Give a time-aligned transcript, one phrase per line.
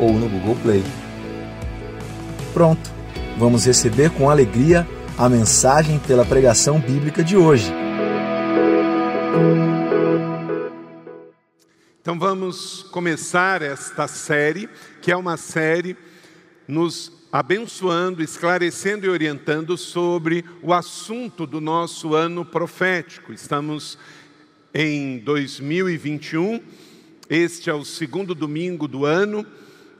[0.00, 0.82] ou no Google Play.
[2.54, 2.90] Pronto,
[3.38, 7.70] vamos receber com alegria a mensagem pela pregação bíblica de hoje.
[12.00, 14.68] Então vamos começar esta série,
[15.02, 15.96] que é uma série
[16.66, 23.32] nos abençoando, esclarecendo e orientando sobre o assunto do nosso ano profético.
[23.32, 23.98] Estamos
[24.72, 26.60] em 2021,
[27.28, 29.46] este é o segundo domingo do ano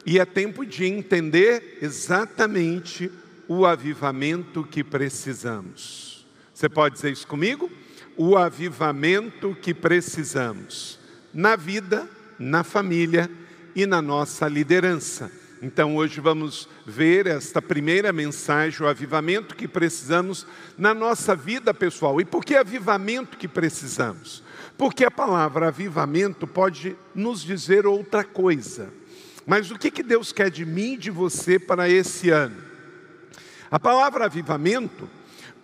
[0.05, 3.11] e é tempo de entender exatamente
[3.47, 6.27] o avivamento que precisamos.
[6.55, 7.71] Você pode dizer isso comigo?
[8.17, 10.99] O avivamento que precisamos
[11.33, 13.31] na vida, na família
[13.75, 15.31] e na nossa liderança.
[15.63, 22.19] Então, hoje vamos ver esta primeira mensagem, o avivamento que precisamos na nossa vida pessoal.
[22.21, 24.43] E por que avivamento que precisamos?
[24.79, 29.00] Porque a palavra avivamento pode nos dizer outra coisa.
[29.51, 32.55] Mas o que, que Deus quer de mim e de você para esse ano?
[33.69, 35.11] A palavra avivamento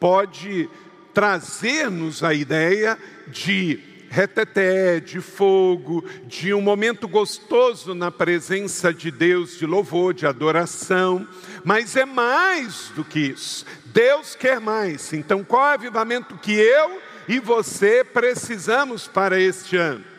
[0.00, 0.68] pode
[1.14, 2.98] trazer-nos a ideia
[3.28, 3.78] de
[4.10, 11.24] reteté, de fogo, de um momento gostoso na presença de Deus, de louvor, de adoração,
[11.64, 13.64] mas é mais do que isso.
[13.84, 15.12] Deus quer mais.
[15.12, 20.15] Então, qual é o avivamento que eu e você precisamos para este ano?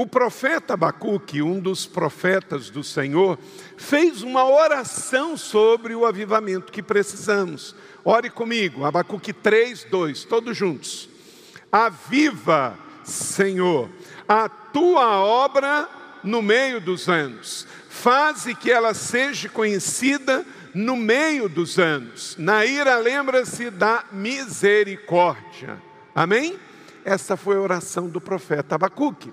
[0.00, 3.38] O profeta Abacuque, um dos profetas do Senhor,
[3.76, 7.76] fez uma oração sobre o avivamento que precisamos.
[8.02, 11.06] Ore comigo, Abacuque 3, 2, todos juntos.
[11.70, 13.90] Aviva Senhor,
[14.26, 15.86] a tua obra
[16.24, 22.36] no meio dos anos, faze que ela seja conhecida no meio dos anos.
[22.38, 25.76] Na ira, lembra-se da misericórdia.
[26.14, 26.58] Amém?
[27.04, 29.30] Essa foi a oração do profeta Abacuque.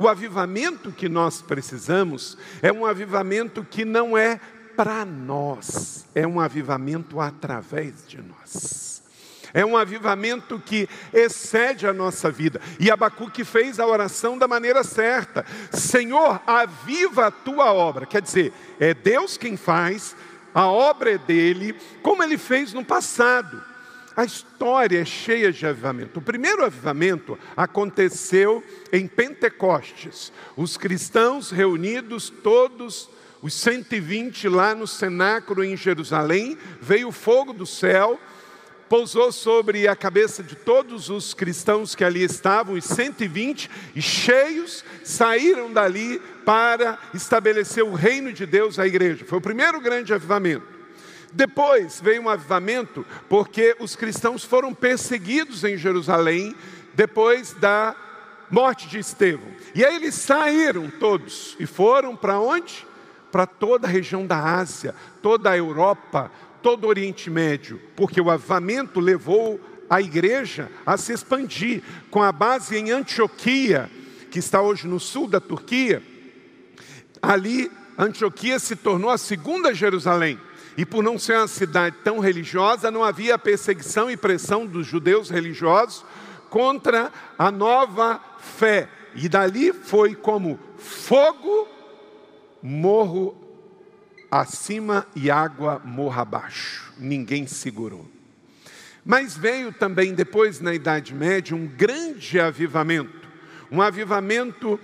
[0.00, 4.38] O avivamento que nós precisamos é um avivamento que não é
[4.76, 9.02] para nós, é um avivamento através de nós.
[9.52, 12.60] É um avivamento que excede a nossa vida.
[12.78, 18.06] E Abacuque fez a oração da maneira certa: Senhor, aviva a tua obra.
[18.06, 20.14] Quer dizer, é Deus quem faz,
[20.54, 23.60] a obra é dele, como ele fez no passado.
[24.18, 26.18] A história é cheia de avivamento.
[26.18, 30.32] O primeiro avivamento aconteceu em Pentecostes.
[30.56, 33.08] Os cristãos reunidos, todos
[33.40, 38.18] os 120 lá no cenáculo em Jerusalém, veio o fogo do céu
[38.88, 44.84] pousou sobre a cabeça de todos os cristãos que ali estavam, os 120, e cheios
[45.04, 49.24] saíram dali para estabelecer o reino de Deus à igreja.
[49.24, 50.77] Foi o primeiro grande avivamento.
[51.32, 56.54] Depois veio um avivamento porque os cristãos foram perseguidos em Jerusalém
[56.94, 57.94] depois da
[58.50, 59.48] morte de Estevão.
[59.74, 62.86] E aí eles saíram todos e foram para onde?
[63.30, 66.30] Para toda a região da Ásia, toda a Europa,
[66.62, 72.32] todo o Oriente Médio, porque o avamento levou a igreja a se expandir, com a
[72.32, 73.90] base em Antioquia,
[74.30, 76.02] que está hoje no sul da Turquia.
[77.22, 80.38] Ali, Antioquia se tornou a segunda Jerusalém.
[80.78, 85.28] E por não ser uma cidade tão religiosa, não havia perseguição e pressão dos judeus
[85.28, 86.04] religiosos
[86.48, 88.88] contra a nova fé.
[89.12, 91.66] E dali foi como fogo,
[92.62, 93.36] morro
[94.30, 96.92] acima e água morra abaixo.
[96.96, 98.06] Ninguém segurou.
[99.04, 103.28] Mas veio também depois, na Idade Média, um grande avivamento.
[103.68, 104.78] Um avivamento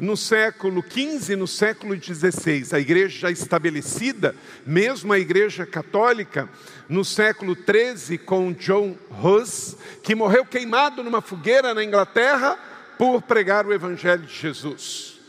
[0.00, 4.34] no século XV, no século XVI, a igreja já estabelecida,
[4.66, 6.48] mesmo a igreja católica,
[6.88, 12.58] no século XIII, com John Hus, que morreu queimado numa fogueira na Inglaterra
[12.96, 15.20] por pregar o Evangelho de Jesus.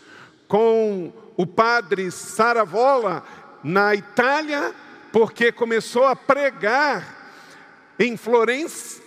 [0.48, 3.24] Com o padre Saravola,
[3.64, 4.74] na Itália,
[5.12, 7.34] porque começou a pregar
[8.00, 9.02] em Florença,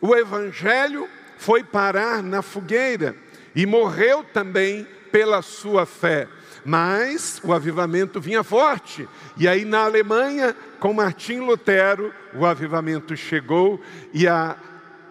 [0.00, 3.14] o evangelho foi parar na fogueira
[3.54, 6.26] e morreu também pela sua fé.
[6.64, 9.08] Mas o avivamento vinha forte.
[9.36, 13.80] E aí na Alemanha, com Martim Lutero, o avivamento chegou
[14.12, 14.56] e a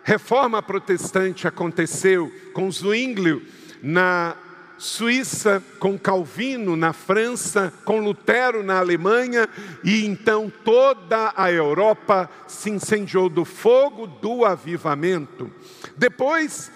[0.03, 3.41] reforma protestante aconteceu com Zwinglio
[3.81, 4.35] na
[4.81, 9.47] Suíça com Calvino na França, com Lutero na Alemanha,
[9.83, 15.51] e então toda a Europa se incendiou do fogo do avivamento.
[15.95, 16.71] Depois,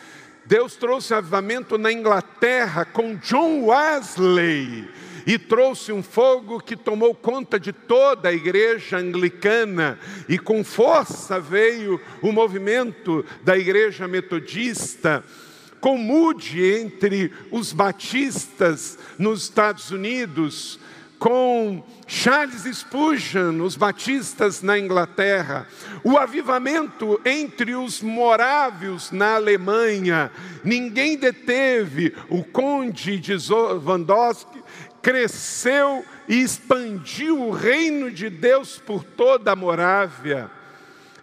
[0.45, 4.87] Deus trouxe avivamento na Inglaterra com John Wesley
[5.25, 9.97] e trouxe um fogo que tomou conta de toda a igreja anglicana,
[10.29, 15.23] e com força veio o movimento da igreja metodista.
[15.81, 20.79] Comude entre os batistas nos Estados Unidos,
[21.17, 25.67] com Charles Spurgeon, os batistas na Inglaterra,
[26.03, 30.31] o avivamento entre os morávios na Alemanha,
[30.63, 34.63] ninguém deteve, o conde de Zawandowski
[35.01, 40.49] cresceu e expandiu o reino de Deus por toda a Morávia.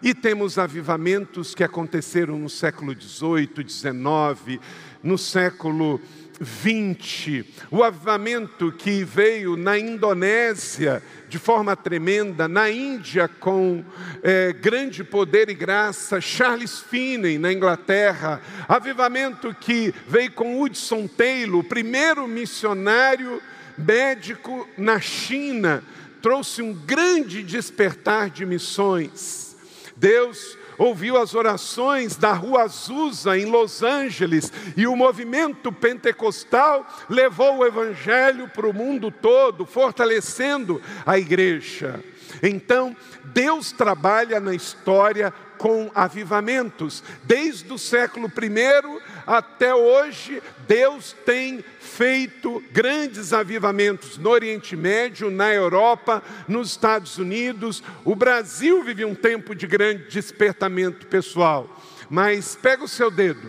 [0.03, 4.61] E temos avivamentos que aconteceram no século XVIII, XIX,
[5.03, 6.01] no século
[6.41, 7.45] XX.
[7.71, 13.83] O avivamento que veio na Indonésia de forma tremenda, na Índia com
[14.23, 18.41] é, grande poder e graça, Charles Finney na Inglaterra.
[18.69, 23.41] Avivamento que veio com Hudson Taylor, o primeiro missionário
[23.79, 25.83] médico na China,
[26.21, 29.57] trouxe um grande despertar de missões.
[29.97, 37.59] Deus ouviu as orações da Rua Azusa em Los Angeles e o movimento pentecostal levou
[37.59, 42.03] o evangelho para o mundo todo, fortalecendo a igreja.
[42.43, 42.97] Então,
[43.27, 45.33] Deus trabalha na história
[45.63, 47.05] com avivamentos.
[47.23, 55.55] Desde o século I até hoje, Deus tem feito grandes avivamentos no Oriente Médio, na
[55.55, 57.81] Europa, nos Estados Unidos.
[58.05, 61.81] O Brasil vive um tempo de grande despertamento pessoal.
[62.11, 63.49] Mas pega o seu dedo.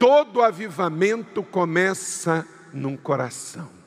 [0.00, 3.79] Todo avivamento começa num coração.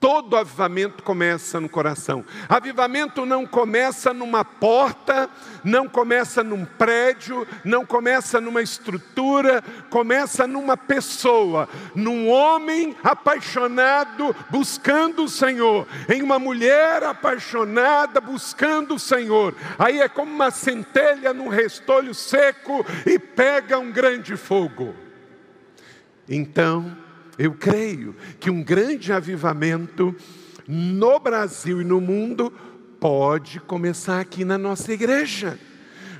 [0.00, 2.24] Todo avivamento começa no coração.
[2.48, 5.28] Avivamento não começa numa porta,
[5.64, 9.60] não começa num prédio, não começa numa estrutura,
[9.90, 19.00] começa numa pessoa, num homem apaixonado buscando o Senhor, em uma mulher apaixonada buscando o
[19.00, 19.52] Senhor.
[19.76, 24.94] Aí é como uma centelha num restolho seco e pega um grande fogo.
[26.28, 26.96] Então,
[27.38, 30.14] eu creio que um grande avivamento
[30.66, 32.52] no Brasil e no mundo
[32.98, 35.58] pode começar aqui na nossa igreja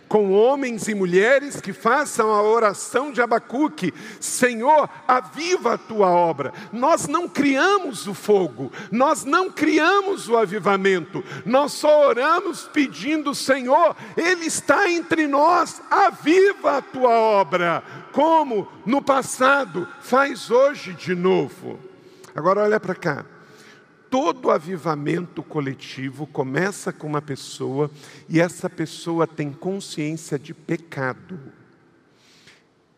[0.09, 6.53] com homens e mulheres que façam a oração de Abacuque: Senhor, aviva a tua obra.
[6.73, 13.95] Nós não criamos o fogo, nós não criamos o avivamento, nós só oramos pedindo: Senhor,
[14.17, 17.83] Ele está entre nós, aviva a tua obra,
[18.13, 21.79] como no passado, faz hoje de novo.
[22.35, 23.38] Agora olha para cá.
[24.11, 27.91] Todo avivamento coletivo começa com uma pessoa
[28.29, 31.39] e essa pessoa tem consciência de pecado.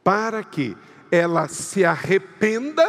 [0.05, 0.77] Para que
[1.11, 2.87] ela se arrependa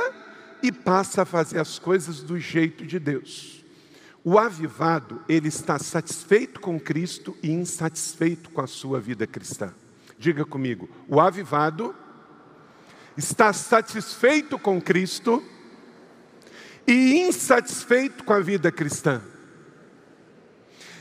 [0.61, 3.65] e passe a fazer as coisas do jeito de Deus.
[4.23, 9.73] O avivado, ele está satisfeito com Cristo e insatisfeito com a sua vida cristã.
[10.19, 11.95] Diga comigo, o avivado
[13.17, 15.43] está satisfeito com Cristo
[16.87, 19.21] e insatisfeito com a vida cristã.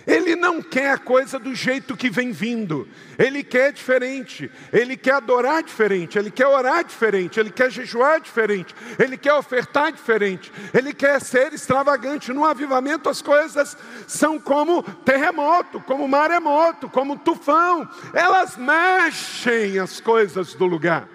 [0.06, 5.14] Ele não quer a coisa do jeito que vem vindo, ele quer diferente, ele quer
[5.14, 10.92] adorar diferente, ele quer orar diferente, ele quer jejuar diferente, ele quer ofertar diferente, ele
[10.92, 12.32] quer ser extravagante.
[12.32, 20.54] No avivamento as coisas são como terremoto, como maremoto, como tufão, elas mexem as coisas
[20.54, 21.08] do lugar.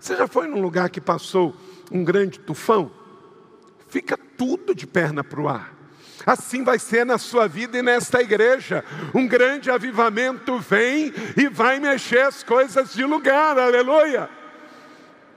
[0.00, 1.54] Você já foi num lugar que passou
[1.92, 3.05] um grande tufão?
[3.88, 5.76] Fica tudo de perna para o ar.
[6.26, 8.84] Assim vai ser na sua vida e nesta igreja.
[9.14, 14.28] Um grande avivamento vem e vai mexer as coisas de lugar, aleluia.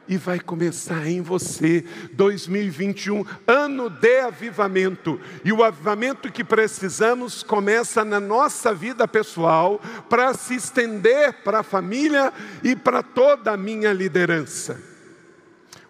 [0.07, 5.21] E vai começar em você 2021, ano de avivamento.
[5.45, 9.79] E o avivamento que precisamos começa na nossa vida pessoal,
[10.09, 14.88] para se estender para a família e para toda a minha liderança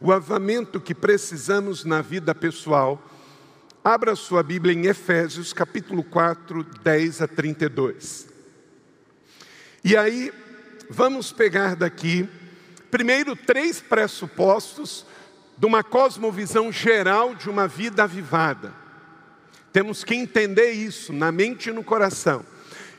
[0.01, 3.03] o avamento que precisamos na vida pessoal,
[3.83, 8.27] abra sua Bíblia em Efésios capítulo 4, 10 a 32.
[9.83, 10.31] E aí,
[10.89, 12.27] vamos pegar daqui,
[12.89, 15.05] primeiro, três pressupostos
[15.57, 18.73] de uma cosmovisão geral de uma vida avivada.
[19.73, 22.45] Temos que entender isso na mente e no coração.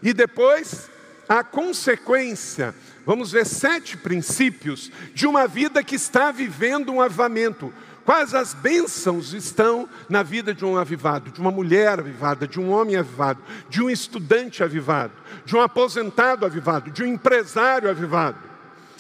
[0.03, 0.90] E depois,
[1.31, 2.75] a consequência,
[3.07, 7.73] vamos ver sete princípios de uma vida que está vivendo um avivamento.
[8.05, 12.73] Quais as bênçãos estão na vida de um avivado, de uma mulher avivada, de um
[12.73, 15.13] homem avivado, de um estudante avivado,
[15.45, 18.39] de um aposentado avivado, de um empresário avivado?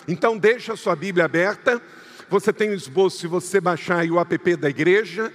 [0.07, 1.83] Então, deixa a sua Bíblia aberta.
[2.29, 5.33] Você tem o esboço, se você baixar aí o app da igreja,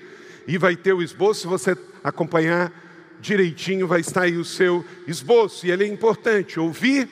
[0.47, 2.71] e vai ter o esboço, se você acompanhar
[3.19, 5.65] direitinho, vai estar aí o seu esboço.
[5.65, 7.09] E ele é importante, ouvir,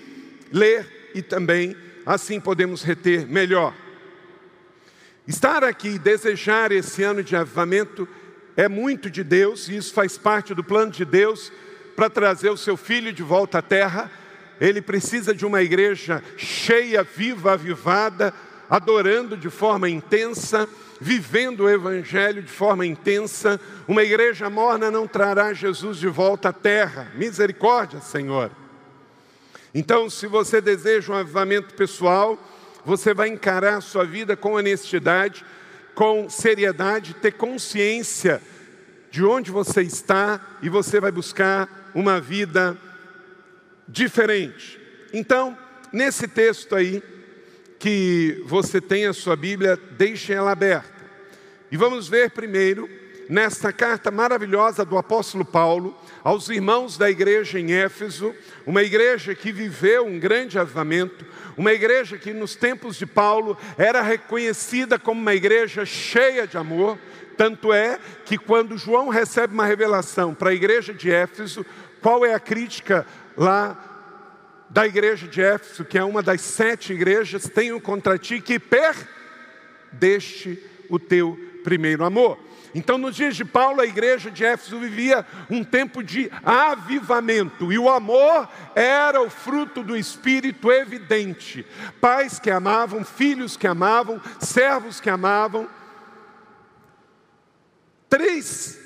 [0.52, 3.74] ler e também, assim podemos reter melhor.
[5.28, 8.08] Estar aqui e desejar esse ano de avivamento
[8.56, 11.52] é muito de Deus, e isso faz parte do plano de Deus
[11.96, 14.12] para trazer o seu filho de volta à terra.
[14.60, 18.34] Ele precisa de uma igreja cheia, viva, avivada,
[18.70, 20.68] adorando de forma intensa,
[21.04, 23.60] vivendo o Evangelho de forma intensa.
[23.86, 27.12] Uma igreja morna não trará Jesus de volta à terra.
[27.16, 28.50] Misericórdia, Senhor.
[29.76, 32.42] Então, se você deseja um avivamento pessoal,
[32.86, 35.44] você vai encarar a sua vida com honestidade,
[35.94, 38.42] com seriedade, ter consciência
[39.12, 42.78] de onde você está e você vai buscar uma vida
[43.90, 44.80] diferente.
[45.12, 45.58] Então,
[45.92, 47.04] nesse texto aí,
[47.78, 50.93] que você tem a sua Bíblia, deixe ela aberta.
[51.74, 52.88] E vamos ver primeiro,
[53.28, 58.32] nesta carta maravilhosa do apóstolo Paulo, aos irmãos da igreja em Éfeso,
[58.64, 61.26] uma igreja que viveu um grande avivamento,
[61.58, 66.96] uma igreja que nos tempos de Paulo era reconhecida como uma igreja cheia de amor,
[67.36, 71.66] tanto é que quando João recebe uma revelação para a igreja de Éfeso,
[72.04, 73.04] qual é a crítica
[73.36, 78.60] lá da igreja de Éfeso, que é uma das sete igrejas, tenho contra ti que
[78.60, 82.38] perdeste o teu primeiro amor.
[82.76, 87.78] Então, nos dias de Paulo, a igreja de Éfeso vivia um tempo de avivamento, e
[87.78, 91.66] o amor era o fruto do Espírito evidente.
[92.02, 95.70] Pais que amavam, filhos que amavam, servos que amavam.
[98.10, 98.80] Três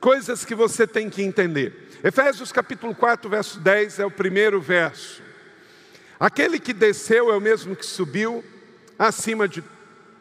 [0.00, 1.88] coisas que você tem que entender.
[2.04, 5.22] Efésios capítulo 4, verso 10 é o primeiro verso.
[6.18, 8.44] Aquele que desceu é o mesmo que subiu
[8.96, 9.62] acima de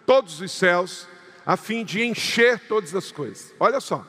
[0.05, 1.07] todos os céus
[1.45, 3.53] a fim de encher todas as coisas.
[3.59, 4.05] Olha só.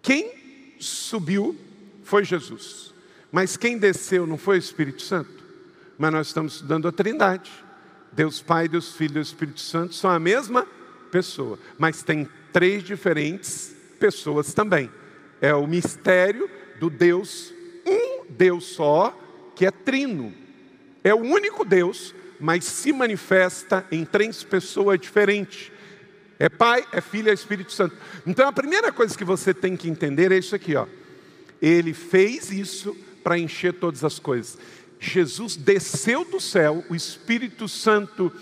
[0.00, 1.56] Quem subiu
[2.02, 2.92] foi Jesus,
[3.30, 5.42] mas quem desceu não foi o Espírito Santo.
[5.96, 7.50] Mas nós estamos estudando a Trindade.
[8.12, 10.66] Deus Pai, Deus Filho e Deus Espírito Santo são a mesma
[11.10, 14.90] pessoa, mas tem três diferentes pessoas também.
[15.40, 17.52] É o mistério do Deus,
[17.86, 19.16] um Deus só,
[19.54, 20.34] que é trino.
[21.04, 25.70] É o único Deus mas se manifesta em três pessoas diferentes.
[26.38, 27.96] É Pai, é Filho e é Espírito Santo.
[28.26, 30.86] Então a primeira coisa que você tem que entender é isso aqui, ó.
[31.60, 34.58] Ele fez isso para encher todas as coisas.
[34.98, 38.32] Jesus desceu do céu, o Espírito Santo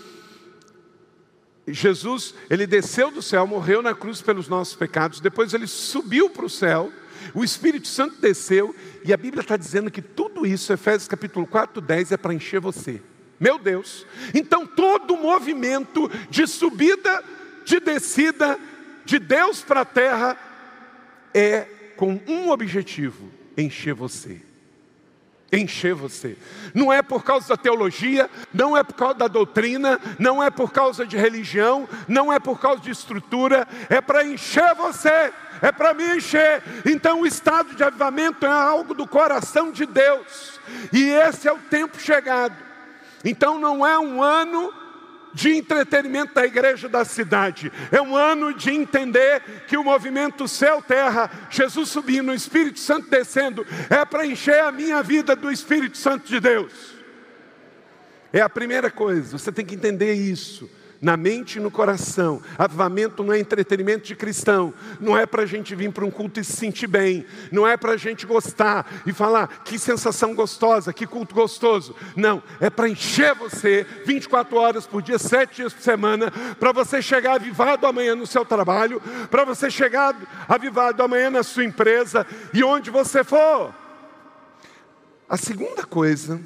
[1.67, 6.45] Jesus, ele desceu do céu, morreu na cruz pelos nossos pecados, depois ele subiu para
[6.45, 6.91] o céu,
[7.33, 11.79] o Espírito Santo desceu, e a Bíblia está dizendo que tudo isso, Efésios capítulo 4,
[11.79, 13.01] 10, é para encher você.
[13.41, 14.05] Meu Deus.
[14.35, 17.23] Então todo movimento de subida,
[17.65, 18.59] de descida
[19.03, 20.37] de Deus para a terra
[21.33, 21.67] é
[21.97, 24.39] com um objetivo: encher você.
[25.51, 26.37] Encher você.
[26.71, 30.71] Não é por causa da teologia, não é por causa da doutrina, não é por
[30.71, 35.33] causa de religião, não é por causa de estrutura, é para encher você,
[35.63, 36.61] é para me encher.
[36.85, 40.59] Então o estado de avivamento é algo do coração de Deus,
[40.93, 42.70] e esse é o tempo chegado
[43.23, 44.73] então não é um ano
[45.33, 51.31] de entretenimento da igreja da cidade, é um ano de entender que o movimento céu-terra,
[51.49, 56.27] Jesus subindo, o Espírito Santo descendo, é para encher a minha vida do Espírito Santo
[56.27, 56.95] de Deus.
[58.33, 60.69] É a primeira coisa, você tem que entender isso
[61.01, 62.41] na mente e no coração.
[62.57, 66.39] Avivamento não é entretenimento de cristão, não é para a gente vir para um culto
[66.39, 70.93] e se sentir bem, não é para a gente gostar e falar que sensação gostosa,
[70.93, 71.95] que culto gostoso.
[72.15, 77.01] Não, é para encher você 24 horas por dia, 7 dias por semana, para você
[77.01, 80.15] chegar avivado amanhã no seu trabalho, para você chegar
[80.47, 83.73] avivado amanhã na sua empresa e onde você for.
[85.27, 86.39] A segunda coisa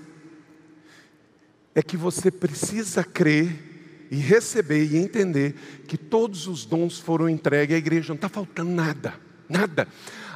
[1.73, 3.74] é que você precisa crer
[4.11, 5.53] e receber e entender
[5.87, 9.13] que todos os dons foram entregues à igreja, não está faltando nada,
[9.49, 9.87] nada.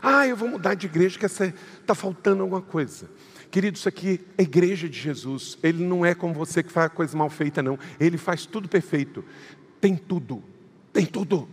[0.02, 3.10] Ah, eu vou mudar de igreja, que está faltando alguma coisa.
[3.52, 5.58] Querido, isso aqui é a igreja de Jesus.
[5.64, 7.80] Ele não é como você que faz coisa mal feita, não.
[8.00, 9.24] Ele faz tudo perfeito.
[9.82, 10.44] Tem tudo,
[10.94, 11.50] tem tudo.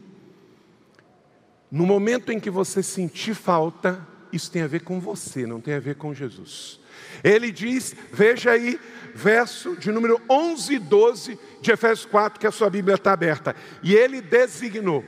[1.71, 5.75] No momento em que você sentir falta, isso tem a ver com você, não tem
[5.75, 6.81] a ver com Jesus.
[7.23, 8.79] Ele diz, veja aí,
[9.15, 13.57] verso de número 11 e 12 de Efésios 4, que a sua Bíblia está aberta.
[13.83, 15.05] E ele designou.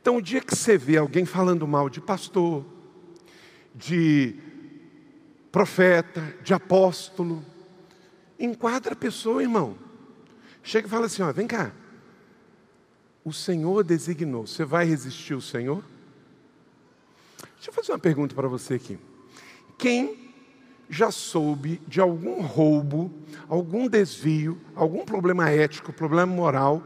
[0.00, 2.64] Então, o dia que você vê alguém falando mal de pastor,
[3.74, 4.34] de
[5.52, 7.44] profeta, de apóstolo,
[8.38, 9.76] enquadra a pessoa, irmão.
[10.62, 11.72] Chega e fala assim: ó, vem cá.
[13.24, 15.84] O Senhor designou, você vai resistir ao Senhor?
[17.54, 18.98] Deixa eu fazer uma pergunta para você aqui.
[19.78, 20.21] Quem
[20.88, 23.12] já soube de algum roubo,
[23.48, 26.82] algum desvio, algum problema ético, problema moral,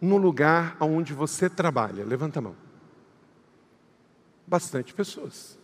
[0.00, 2.04] no lugar onde você trabalha?
[2.04, 2.56] Levanta a mão.
[4.46, 5.58] Bastante pessoas.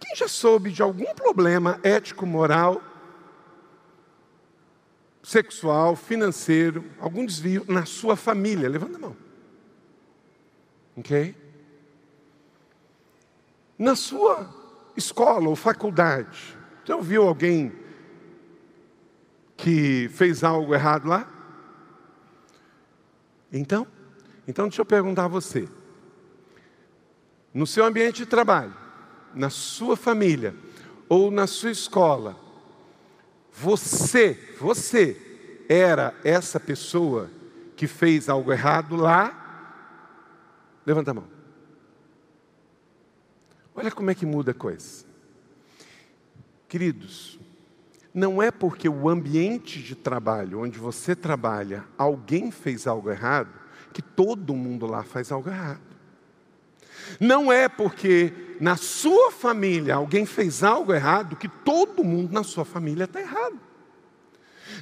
[0.00, 2.82] Quem já soube de algum problema ético, moral,
[5.22, 8.68] sexual, financeiro, algum desvio na sua família?
[8.68, 9.16] Levanta a mão.
[10.96, 11.34] Ok?
[13.78, 14.63] Na sua
[14.96, 17.72] escola ou faculdade, já ouviu alguém
[19.56, 21.30] que fez algo errado lá?
[23.52, 23.86] Então,
[24.46, 25.68] então deixa eu perguntar a você.
[27.52, 28.74] No seu ambiente de trabalho,
[29.34, 30.54] na sua família
[31.08, 32.36] ou na sua escola,
[33.52, 37.30] você, você era essa pessoa
[37.76, 39.40] que fez algo errado lá?
[40.84, 41.33] Levanta a mão.
[43.74, 45.04] Olha como é que muda a coisa.
[46.68, 47.38] Queridos,
[48.12, 53.50] não é porque o ambiente de trabalho onde você trabalha, alguém fez algo errado,
[53.92, 55.80] que todo mundo lá faz algo errado.
[57.20, 62.64] Não é porque na sua família alguém fez algo errado, que todo mundo na sua
[62.64, 63.58] família está errado.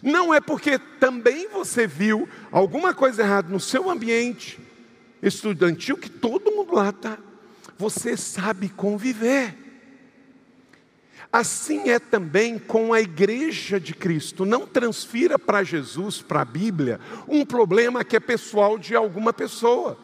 [0.03, 4.61] Não é porque também você viu alguma coisa errada no seu ambiente
[5.23, 7.19] estudantil, que todo mundo lá está.
[7.83, 9.57] Você sabe conviver.
[11.33, 14.45] Assim é também com a igreja de Cristo.
[14.45, 19.99] Não transfira para Jesus, para a Bíblia, um problema que é pessoal de alguma pessoa.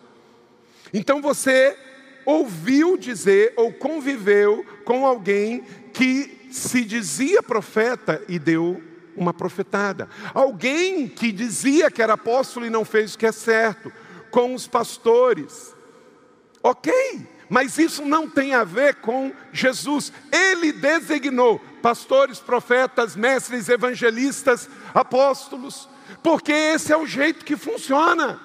[0.93, 1.79] Então você
[2.27, 5.63] ouviu dizer ou conviveu com alguém
[5.95, 8.83] que se dizia profeta e deu
[9.15, 10.09] uma profetada.
[10.35, 13.93] Alguém que dizia que era apóstolo e não fez o que é certo,
[14.33, 15.77] com os pastores.
[16.61, 16.93] Ok,
[17.49, 20.13] mas isso não tem a ver com Jesus.
[20.31, 25.89] Ele designou pastores, profetas, mestres, evangelistas, apóstolos,
[26.23, 28.41] porque esse é o jeito que funciona.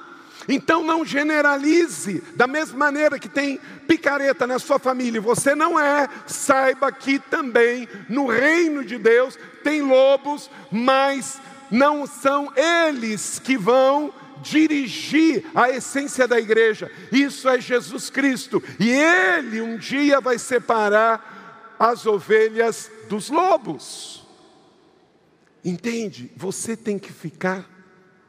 [0.48, 6.08] Então não generalize, da mesma maneira que tem picareta na sua família, você não é,
[6.28, 11.40] saiba que também no reino de Deus tem lobos, mas
[11.72, 14.14] não são eles que vão
[14.44, 16.92] dirigir a essência da igreja.
[17.12, 18.62] Isso é Jesus Cristo.
[18.80, 24.28] E ele um dia vai separar as ovelhas dos lobos.
[25.66, 26.32] Entende?
[26.36, 27.70] Você tem que ficar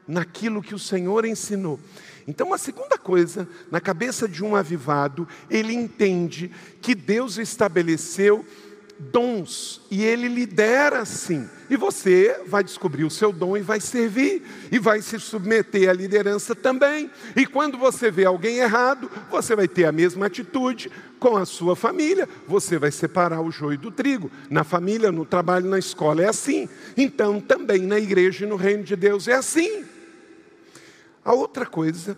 [0.07, 1.79] naquilo que o Senhor ensinou.
[2.27, 6.51] Então, uma segunda coisa, na cabeça de um avivado, ele entende
[6.81, 8.43] que Deus estabeleceu
[8.97, 11.49] dons e ele lidera assim.
[11.69, 15.93] E você vai descobrir o seu dom e vai servir e vai se submeter à
[15.93, 17.09] liderança também.
[17.35, 21.75] E quando você vê alguém errado, você vai ter a mesma atitude com a sua
[21.75, 22.29] família.
[22.47, 24.31] Você vai separar o joio do trigo.
[24.49, 26.69] Na família, no trabalho, na escola é assim.
[26.95, 29.83] Então, também na igreja e no reino de Deus é assim.
[31.23, 32.15] A outra coisa,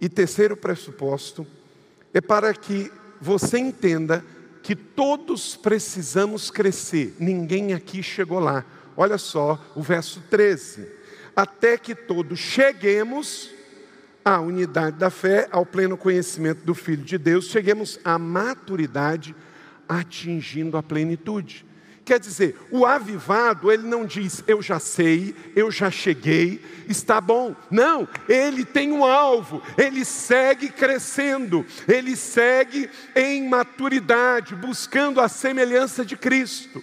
[0.00, 1.46] e terceiro pressuposto,
[2.14, 4.24] é para que você entenda
[4.66, 8.64] que todos precisamos crescer, ninguém aqui chegou lá.
[8.96, 10.88] Olha só o verso 13:
[11.36, 13.48] até que todos cheguemos
[14.24, 19.36] à unidade da fé, ao pleno conhecimento do Filho de Deus, cheguemos à maturidade,
[19.88, 21.64] atingindo a plenitude.
[22.06, 27.52] Quer dizer, o avivado, ele não diz, eu já sei, eu já cheguei, está bom.
[27.68, 36.04] Não, ele tem um alvo, ele segue crescendo, ele segue em maturidade, buscando a semelhança
[36.04, 36.80] de Cristo.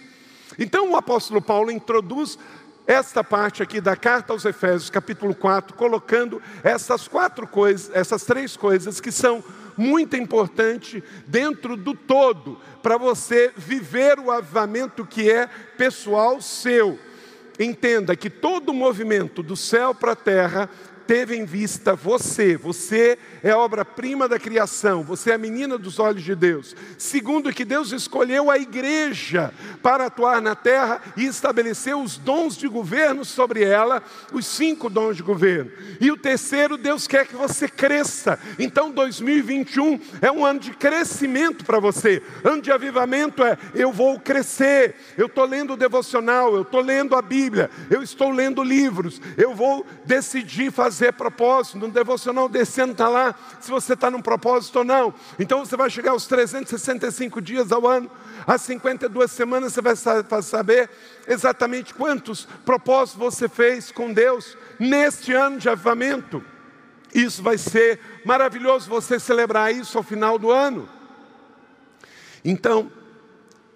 [0.58, 2.38] Então o apóstolo Paulo introduz
[2.86, 8.58] esta parte aqui da carta aos Efésios, capítulo 4, colocando essas quatro coisas, essas três
[8.58, 9.42] coisas que são
[9.76, 16.98] muito importante dentro do todo, para você viver o avivamento que é pessoal seu.
[17.58, 20.68] Entenda que todo movimento do céu para a terra
[21.06, 26.22] teve em vista você, você é obra-prima da criação, você é a menina dos olhos
[26.22, 26.74] de Deus.
[26.96, 32.66] Segundo, que Deus escolheu a igreja para atuar na terra e estabeleceu os dons de
[32.68, 35.70] governo sobre ela, os cinco dons de governo.
[36.00, 38.38] E o terceiro, Deus quer que você cresça.
[38.58, 42.22] Então, 2021 é um ano de crescimento para você.
[42.42, 44.94] Ano de avivamento é eu vou crescer.
[45.16, 49.54] Eu estou lendo o devocional, eu estou lendo a Bíblia, eu estou lendo livros, eu
[49.54, 51.78] vou decidir fazer propósito.
[51.78, 55.14] No devocional desse ano está lá se você está num propósito ou não.
[55.38, 58.10] Então você vai chegar aos 365 dias ao ano,
[58.46, 59.96] às 52 semanas você vai
[60.42, 60.90] saber
[61.26, 66.42] exatamente quantos propósitos você fez com Deus neste ano de avivamento.
[67.14, 70.88] Isso vai ser maravilhoso você celebrar isso ao final do ano.
[72.44, 72.90] Então,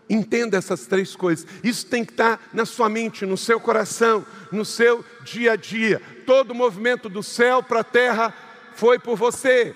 [0.08, 1.46] Entenda essas três coisas.
[1.62, 6.00] Isso tem que estar na sua mente, no seu coração, no seu dia a dia.
[6.24, 8.32] Todo o movimento do céu para a terra
[8.74, 9.74] foi por você.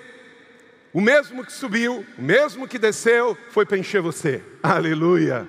[0.93, 4.43] O mesmo que subiu, o mesmo que desceu, foi para encher você.
[4.63, 5.47] Aleluia.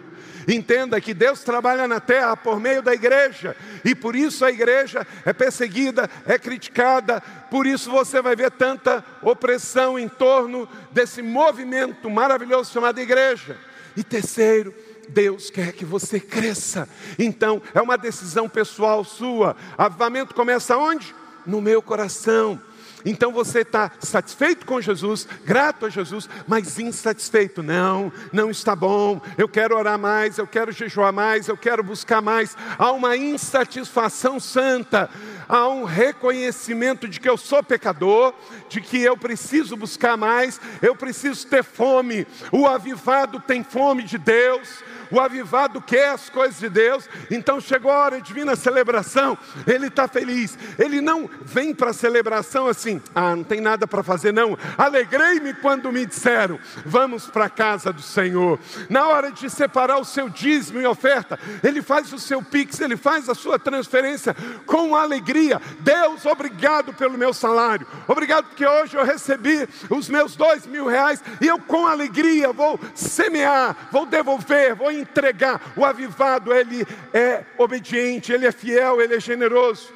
[0.47, 5.07] Entenda que Deus trabalha na terra por meio da igreja, e por isso a igreja
[5.25, 12.09] é perseguida, é criticada, por isso você vai ver tanta opressão em torno desse movimento
[12.09, 13.57] maravilhoso chamado igreja.
[13.95, 14.73] E terceiro,
[15.09, 16.87] Deus quer que você cresça.
[17.17, 19.55] Então, é uma decisão pessoal sua.
[19.77, 21.13] Avivamento começa onde?
[21.45, 22.59] No meu coração.
[23.05, 27.61] Então você está satisfeito com Jesus, grato a Jesus, mas insatisfeito.
[27.61, 29.21] Não, não está bom.
[29.37, 32.55] Eu quero orar mais, eu quero jejuar mais, eu quero buscar mais.
[32.77, 35.09] Há uma insatisfação santa,
[35.47, 38.33] há um reconhecimento de que eu sou pecador,
[38.69, 42.27] de que eu preciso buscar mais, eu preciso ter fome.
[42.51, 47.91] O avivado tem fome de Deus o avivado quer as coisas de Deus, então chegou
[47.91, 52.99] a hora de divina celebração, ele está feliz, ele não vem para a celebração assim,
[53.13, 54.57] ah, não tem nada para fazer, não.
[54.75, 58.57] Alegrei-me quando me disseram, vamos para a casa do Senhor.
[58.89, 62.97] Na hora de separar o seu dízimo e oferta, ele faz o seu pix, ele
[62.97, 65.32] faz a sua transferência com alegria.
[65.79, 71.23] Deus, obrigado pelo meu salário, obrigado porque hoje eu recebi os meus dois mil reais
[71.41, 75.73] e eu com alegria vou semear, vou devolver, vou entregar.
[75.75, 79.91] O avivado, ele é obediente, ele é fiel, ele é generoso.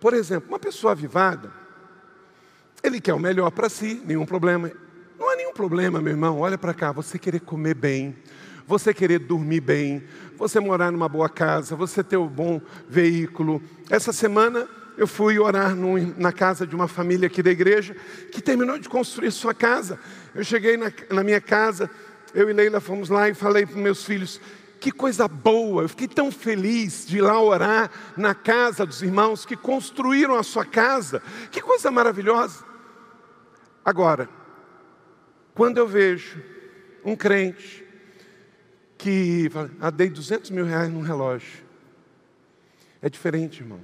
[0.00, 1.50] Por exemplo, uma pessoa avivada,
[2.82, 4.70] ele quer o melhor para si, nenhum problema.
[5.18, 6.40] Não há nenhum problema, meu irmão.
[6.40, 8.14] Olha para cá, você querer comer bem,
[8.66, 10.02] você querer dormir bem,
[10.36, 13.62] você morar numa boa casa, você ter um bom veículo.
[13.90, 15.74] Essa semana eu fui orar
[16.16, 17.96] na casa de uma família aqui da igreja
[18.30, 19.98] que terminou de construir sua casa.
[20.34, 21.90] Eu cheguei na, na minha casa,
[22.34, 24.40] eu e Leila fomos lá e falei para meus filhos:
[24.80, 29.44] que coisa boa, eu fiquei tão feliz de ir lá orar na casa dos irmãos
[29.44, 32.64] que construíram a sua casa, que coisa maravilhosa.
[33.84, 34.28] Agora,
[35.54, 36.40] quando eu vejo
[37.04, 37.83] um crente
[39.04, 39.50] que
[39.82, 41.62] ah, dei 200 mil reais num relógio,
[43.02, 43.80] é diferente, irmão.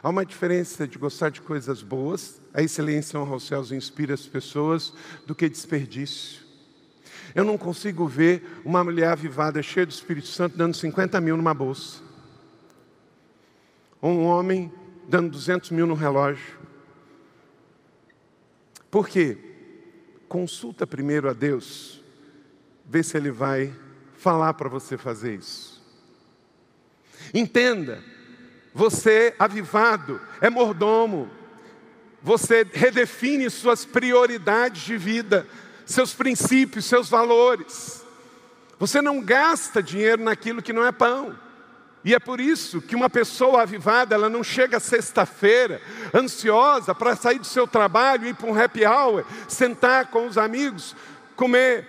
[0.00, 4.24] Há uma diferença de gostar de coisas boas, a excelência honra aos céus inspira as
[4.24, 4.92] pessoas,
[5.26, 6.46] do que desperdício.
[7.34, 11.52] Eu não consigo ver uma mulher avivada, cheia do Espírito Santo, dando 50 mil numa
[11.52, 12.00] bolsa.
[14.00, 14.72] Ou um homem
[15.08, 16.56] dando 200 mil no relógio.
[18.92, 19.36] Por quê?
[20.28, 22.00] Consulta primeiro a Deus,
[22.88, 23.74] vê se Ele vai
[24.18, 25.82] falar para você fazer isso.
[27.32, 28.02] Entenda,
[28.74, 31.30] você avivado é mordomo,
[32.22, 35.46] você redefine suas prioridades de vida
[35.86, 38.04] seus princípios, seus valores.
[38.78, 41.38] Você não gasta dinheiro naquilo que não é pão.
[42.04, 45.80] E é por isso que uma pessoa avivada, ela não chega sexta-feira
[46.14, 50.94] ansiosa para sair do seu trabalho, ir para um happy hour, sentar com os amigos,
[51.34, 51.88] comer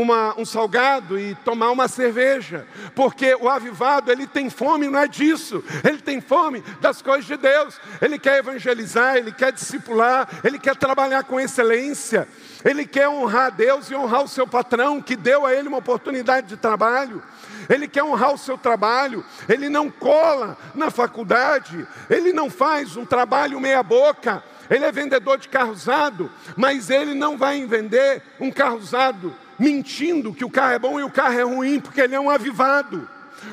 [0.00, 5.08] uma, um salgado e tomar uma cerveja, porque o avivado ele tem fome, não é
[5.08, 10.58] disso, ele tem fome das coisas de Deus, ele quer evangelizar, ele quer discipular, ele
[10.58, 12.28] quer trabalhar com excelência,
[12.64, 16.46] ele quer honrar Deus e honrar o seu patrão que deu a ele uma oportunidade
[16.46, 17.22] de trabalho.
[17.68, 23.04] Ele quer honrar o seu trabalho, ele não cola na faculdade, ele não faz um
[23.04, 28.78] trabalho meia-boca, ele é vendedor de carro usado, mas ele não vai vender um carro
[28.78, 32.20] usado mentindo que o carro é bom e o carro é ruim, porque ele é
[32.20, 33.08] um avivado.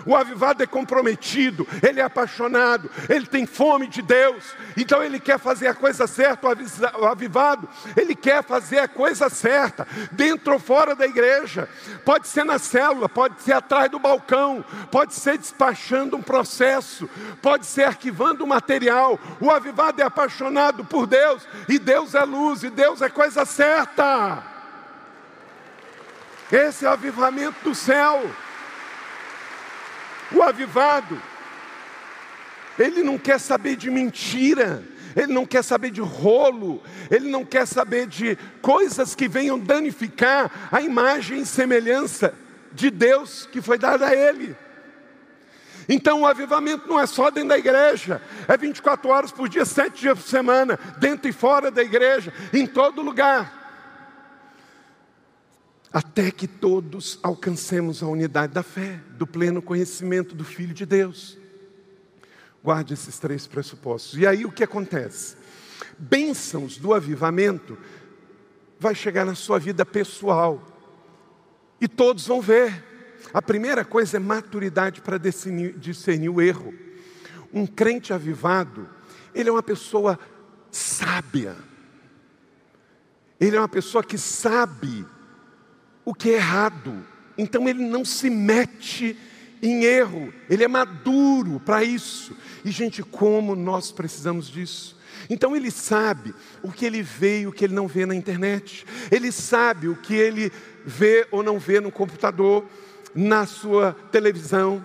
[0.06, 4.44] O avivado é comprometido, ele é apaixonado, ele tem fome de Deus,
[4.76, 6.48] então ele quer fazer a coisa certa.
[7.00, 11.70] O avivado, ele quer fazer a coisa certa, dentro ou fora da igreja.
[12.04, 17.10] Pode ser na célula, pode ser atrás do balcão, pode ser despachando um processo,
[17.42, 19.20] pode ser arquivando um material.
[19.40, 24.55] O avivado é apaixonado por Deus, e Deus é luz, e Deus é coisa certa.
[26.52, 28.30] Esse é o avivamento do céu.
[30.32, 31.22] O avivado,
[32.78, 34.84] ele não quer saber de mentira,
[35.16, 40.52] ele não quer saber de rolo, ele não quer saber de coisas que venham danificar
[40.72, 42.34] a imagem e semelhança
[42.74, 44.56] de Deus que foi dada a ele.
[45.88, 50.02] Então o avivamento não é só dentro da igreja, é 24 horas por dia, sete
[50.02, 53.65] dias por semana, dentro e fora da igreja, em todo lugar.
[55.96, 61.38] Até que todos alcancemos a unidade da fé, do pleno conhecimento do Filho de Deus.
[62.62, 64.20] Guarde esses três pressupostos.
[64.20, 65.38] E aí o que acontece?
[65.98, 67.78] Bênçãos do avivamento
[68.78, 70.62] vai chegar na sua vida pessoal.
[71.80, 72.84] E todos vão ver.
[73.34, 76.74] A primeira coisa é maturidade para discernir, discernir o erro.
[77.54, 78.90] Um crente avivado,
[79.34, 80.20] ele é uma pessoa
[80.70, 81.56] sábia.
[83.40, 85.15] Ele é uma pessoa que sabe
[86.06, 87.04] o que é errado.
[87.38, 89.18] Então ele não se mete
[89.62, 92.38] em erro, ele é maduro para isso.
[92.64, 94.96] E, gente, como nós precisamos disso.
[95.30, 98.86] Então ele sabe o que ele vê e o que ele não vê na internet.
[99.12, 100.52] Ele sabe o que ele
[100.86, 102.66] vê ou não vê no computador,
[103.14, 104.84] na sua televisão.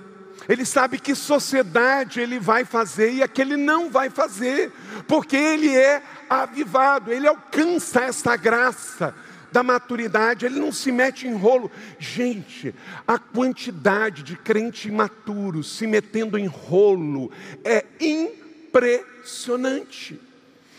[0.49, 4.73] Ele sabe que sociedade ele vai fazer e a que ele não vai fazer,
[5.07, 9.15] porque ele é avivado, ele alcança essa graça
[9.53, 11.71] da maturidade, ele não se mete em rolo.
[11.99, 12.75] Gente,
[13.07, 17.31] a quantidade de crente imaturo se metendo em rolo
[17.65, 20.19] é impressionante.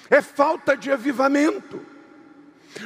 [0.10, 1.80] É falta de avivamento.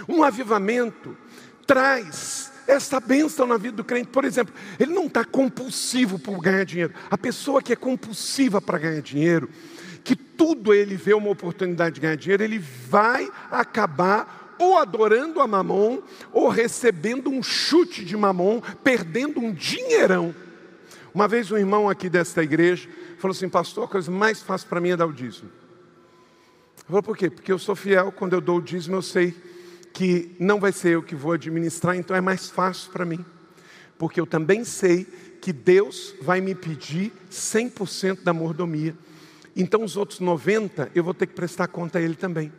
[0.08, 1.18] Um avivamento
[1.66, 4.08] traz essa bênção na vida do crente.
[4.08, 6.94] Por exemplo, ele não está compulsivo por ganhar dinheiro.
[7.10, 9.50] A pessoa que é compulsiva para ganhar dinheiro,
[10.04, 15.48] que tudo ele vê uma oportunidade de ganhar dinheiro, ele vai acabar ou adorando a
[15.48, 20.34] mamon, ou recebendo um chute de mamon, perdendo um dinheirão.
[21.14, 22.90] Uma vez um irmão aqui desta igreja
[23.20, 25.50] falou assim, pastor, a coisa mais fácil para mim é dar o dízimo.
[26.78, 27.30] Eu falei, por quê?
[27.30, 29.34] Porque eu sou fiel, quando eu dou o dízimo eu sei
[29.94, 33.26] que não vai ser eu que vou administrar, então é mais fácil para mim.
[33.98, 35.06] Porque eu também sei
[35.42, 38.96] que Deus vai me pedir 100% da mordomia.
[39.56, 42.52] Então os outros 90 eu vou ter que prestar conta a Ele também.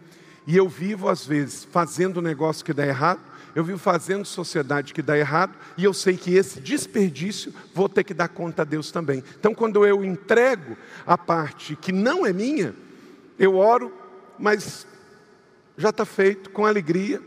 [0.46, 3.20] E eu vivo, às vezes, fazendo negócio que dá errado,
[3.54, 8.04] eu vivo fazendo sociedade que dá errado, e eu sei que esse desperdício vou ter
[8.04, 9.24] que dar conta a Deus também.
[9.38, 12.74] Então, quando eu entrego a parte que não é minha,
[13.38, 13.92] eu oro,
[14.38, 14.87] mas
[15.76, 17.20] já está feito, com alegria.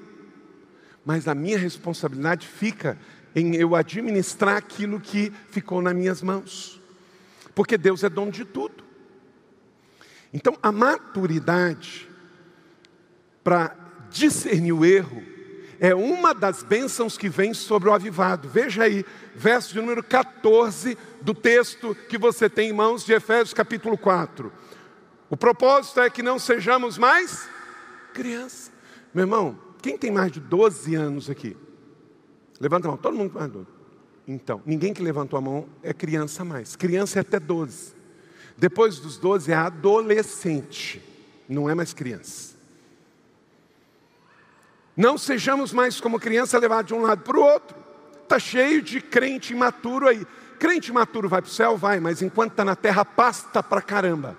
[1.06, 2.98] Mas a minha responsabilidade fica
[3.36, 6.82] em eu administrar aquilo que ficou nas minhas mãos,
[7.56, 8.84] porque Deus é dono de tudo.
[10.34, 12.09] Então, a maturidade
[13.50, 13.76] para
[14.12, 15.24] discernir o erro,
[15.80, 18.48] é uma das bênçãos que vem sobre o avivado.
[18.48, 19.04] Veja aí,
[19.36, 24.54] verso de número 14 do texto que você tem em mãos de Efésios capítulo 4.
[25.32, 27.50] O propósito é que não sejamos mais
[28.14, 28.72] crianças.
[29.12, 31.58] Meu irmão, quem tem mais de 12 anos aqui?
[32.60, 33.68] Levanta a mão, todo mundo mais de 12.
[34.28, 36.76] Então, ninguém que levantou a mão é criança mais.
[36.76, 37.96] Criança é até 12.
[38.56, 41.02] Depois dos 12 é adolescente,
[41.50, 42.59] não é mais criança.
[45.00, 47.74] Não sejamos mais como criança levados de um lado para o outro.
[48.22, 50.28] Está cheio de crente imaturo aí.
[50.60, 51.78] Crente imaturo vai para o céu?
[51.78, 54.38] Vai, mas enquanto está na terra, pasta para caramba.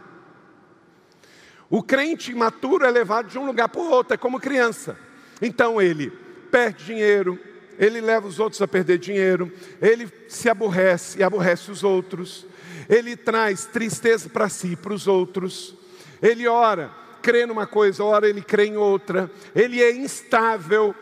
[1.71, 4.99] O crente imaturo é levado de um lugar para o outro, é como criança.
[5.41, 6.11] Então ele
[6.51, 7.39] perde dinheiro,
[7.79, 12.47] ele leva os outros a perder dinheiro, ele se aborrece e aborrece os outros,
[12.87, 15.75] ele traz tristeza para si e para os outros,
[16.21, 20.95] ele ora crê numa coisa, ora ele crê em outra, ele é instável,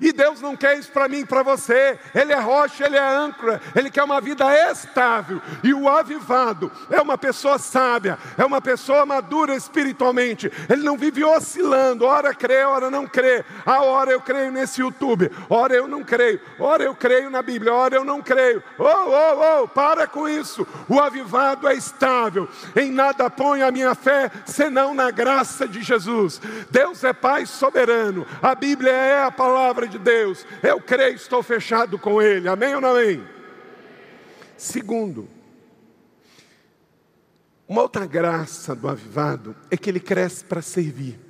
[0.00, 1.98] e Deus não quer isso para mim e para você.
[2.14, 5.40] Ele é rocha, ele é âncora, ele quer uma vida estável.
[5.62, 10.50] E o avivado é uma pessoa sábia, é uma pessoa madura espiritualmente.
[10.68, 13.44] Ele não vive oscilando, ora crê, ora não crê.
[13.66, 17.74] A hora eu creio nesse YouTube, ora eu não creio, ora eu creio na Bíblia,
[17.74, 18.62] ora eu não creio.
[18.78, 20.66] Oh, oh, oh, para com isso.
[20.88, 22.48] O avivado é estável.
[22.76, 26.40] Em nada põe a minha fé senão na graça de Jesus.
[26.70, 28.26] Deus é Pai soberano.
[28.40, 30.46] A Bíblia é a palavra de Deus.
[30.62, 32.48] Eu creio, estou fechado com Ele.
[32.48, 33.22] Amém ou não amém?
[34.56, 35.28] Segundo,
[37.68, 41.20] uma outra graça do avivado é que ele cresce para servir.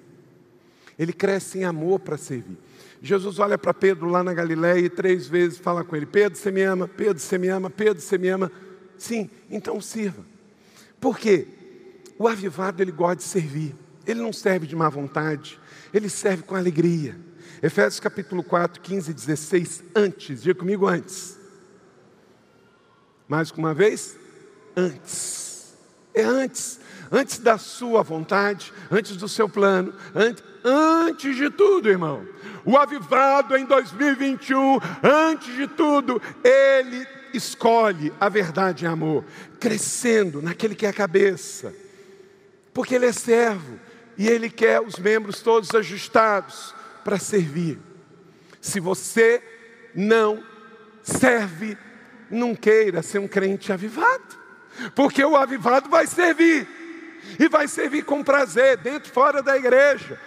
[0.98, 2.56] Ele cresce em amor para servir.
[3.02, 6.50] Jesus olha para Pedro lá na Galiléia e três vezes fala com ele: Pedro, você
[6.50, 6.88] me ama?
[6.88, 7.68] Pedro, você me ama?
[7.68, 8.50] Pedro, você me ama?
[8.96, 10.24] Sim, então sirva.
[11.00, 11.46] Por quê?
[12.18, 13.74] O avivado ele gosta de servir.
[14.06, 15.60] Ele não serve de má vontade,
[15.92, 17.14] ele serve com alegria.
[17.62, 21.36] Efésios capítulo 4, 15 e 16, antes, diga comigo antes.
[23.26, 24.16] Mais uma vez,
[24.76, 25.74] antes.
[26.14, 32.26] É antes, antes da sua vontade, antes do seu plano, antes, antes de tudo, irmão.
[32.64, 39.24] O avivado em 2021, antes de tudo, ele escolhe a verdade em amor,
[39.58, 41.74] crescendo naquele que é a cabeça,
[42.72, 43.78] porque ele é servo
[44.16, 46.77] e ele quer os membros todos ajustados
[47.08, 47.78] para servir.
[48.60, 49.42] Se você
[49.94, 50.44] não
[51.02, 51.78] serve,
[52.30, 54.36] não queira ser um crente avivado
[54.94, 56.68] porque o avivado vai servir,
[57.38, 60.20] e vai servir com prazer, dentro e fora da igreja.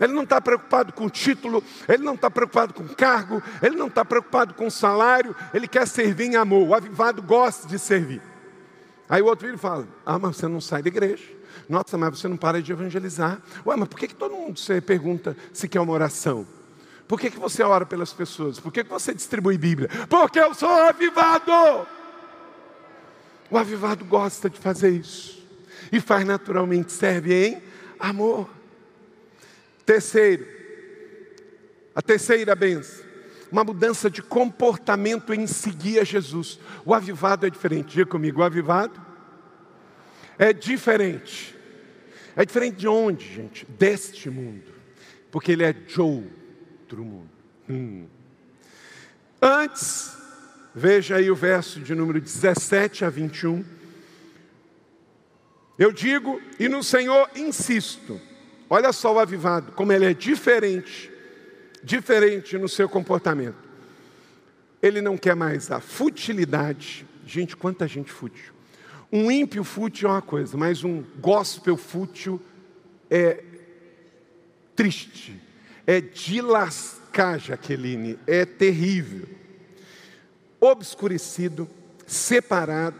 [0.00, 4.04] Ele não está preocupado com título, ele não está preocupado com cargo, ele não está
[4.04, 6.68] preocupado com salário, ele quer servir em amor.
[6.68, 8.20] O avivado gosta de servir.
[9.08, 11.24] Aí o outro filho fala: Ah, mas você não sai da igreja.
[11.68, 13.40] Nossa, mas você não para de evangelizar.
[13.66, 16.46] Ué, mas por que, que todo mundo você pergunta se quer uma oração?
[17.06, 18.58] Por que, que você ora pelas pessoas?
[18.58, 19.88] Por que, que você distribui Bíblia?
[20.08, 21.52] Porque eu sou avivado.
[23.50, 25.42] O avivado gosta de fazer isso.
[25.92, 27.62] E faz naturalmente, serve em
[27.98, 28.48] amor.
[29.84, 30.46] Terceiro,
[31.94, 33.04] a terceira benção,
[33.52, 36.58] uma mudança de comportamento em seguir a Jesus.
[36.84, 37.92] O avivado é diferente.
[37.92, 39.00] Diga comigo, o avivado
[40.38, 41.53] é diferente.
[42.36, 43.66] É diferente de onde, gente?
[43.66, 44.72] Deste mundo.
[45.30, 47.30] Porque ele é de outro mundo.
[47.68, 48.06] Hum.
[49.40, 50.14] Antes
[50.74, 53.64] Veja aí o verso de número 17 a 21.
[55.78, 58.20] Eu digo, e no Senhor insisto.
[58.68, 61.12] Olha só o avivado, como ele é diferente,
[61.80, 63.62] diferente no seu comportamento.
[64.82, 67.06] Ele não quer mais a futilidade.
[67.24, 68.52] Gente, quanta gente fútil.
[69.12, 72.40] Um ímpio fútil é uma coisa, mas um gospel fútil
[73.10, 73.42] é
[74.74, 75.40] triste,
[75.86, 79.28] é de lascar, Jaqueline, é terrível
[80.60, 81.68] obscurecido,
[82.06, 82.96] separado,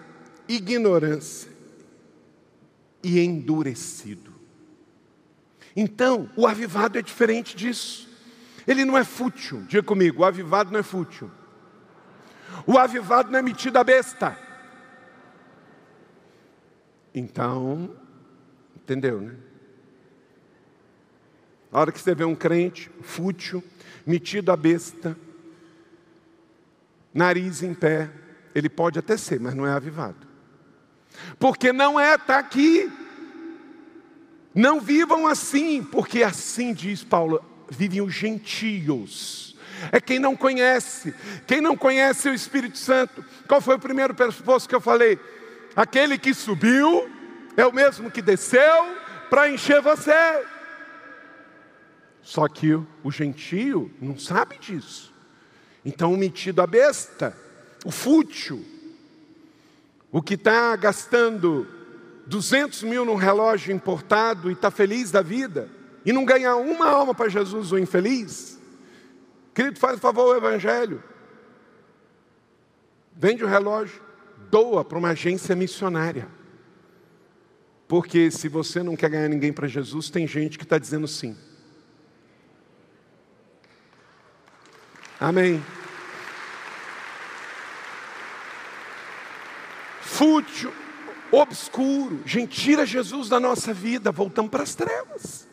[0.48, 1.50] ignorância
[3.02, 4.32] e endurecido.
[5.76, 8.08] Então, o avivado é diferente disso.
[8.66, 9.62] Ele não é fútil.
[9.62, 11.30] Diga comigo, o avivado não é fútil.
[12.66, 14.38] O avivado não é metido a besta.
[17.14, 17.94] Então,
[18.76, 19.34] entendeu, né?
[21.70, 23.62] A hora que você vê um crente fútil,
[24.06, 25.16] metido a besta,
[27.12, 28.10] nariz em pé,
[28.54, 30.26] ele pode até ser, mas não é avivado.
[31.38, 32.90] Porque não é estar tá aqui.
[34.54, 39.56] Não vivam assim, porque assim diz Paulo, vivem os gentios.
[39.90, 41.12] É quem não conhece,
[41.46, 43.24] quem não conhece o Espírito Santo.
[43.48, 45.18] Qual foi o primeiro pressuposto que eu falei?
[45.76, 47.10] Aquele que subiu
[47.56, 48.96] é o mesmo que desceu
[49.28, 50.44] para encher você.
[52.22, 55.12] Só que o gentio não sabe disso.
[55.84, 57.36] Então, o metido a besta,
[57.84, 58.64] o fútil,
[60.10, 61.66] o que está gastando
[62.26, 65.68] 200 mil num relógio importado e está feliz da vida,
[66.06, 68.58] e não ganha uma alma para Jesus, o infeliz,
[69.52, 71.02] querido, faz favor o Evangelho,
[73.12, 74.03] vende o relógio,
[74.54, 76.28] doa para uma agência missionária.
[77.88, 81.36] Porque se você não quer ganhar ninguém para Jesus, tem gente que está dizendo sim.
[85.18, 85.60] Amém.
[90.00, 90.72] Fútil,
[91.32, 92.20] obscuro.
[92.24, 95.48] Gente, tira Jesus da nossa vida, voltamos para as trevas.